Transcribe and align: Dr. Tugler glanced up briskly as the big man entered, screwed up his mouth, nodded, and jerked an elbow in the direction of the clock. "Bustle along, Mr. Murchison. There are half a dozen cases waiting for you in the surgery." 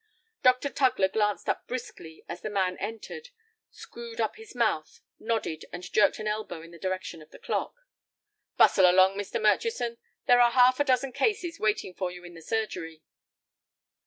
Dr. 0.41 0.69
Tugler 0.69 1.09
glanced 1.13 1.47
up 1.47 1.67
briskly 1.67 2.25
as 2.27 2.41
the 2.41 2.49
big 2.49 2.55
man 2.55 2.75
entered, 2.79 3.29
screwed 3.69 4.19
up 4.19 4.35
his 4.35 4.55
mouth, 4.55 4.99
nodded, 5.19 5.65
and 5.71 5.83
jerked 5.93 6.17
an 6.17 6.25
elbow 6.27 6.63
in 6.63 6.71
the 6.71 6.79
direction 6.79 7.21
of 7.21 7.29
the 7.29 7.37
clock. 7.37 7.75
"Bustle 8.57 8.89
along, 8.89 9.15
Mr. 9.15 9.39
Murchison. 9.39 9.99
There 10.25 10.41
are 10.41 10.49
half 10.53 10.79
a 10.79 10.83
dozen 10.83 11.11
cases 11.11 11.59
waiting 11.59 11.93
for 11.93 12.09
you 12.09 12.23
in 12.23 12.33
the 12.33 12.41
surgery." 12.41 13.03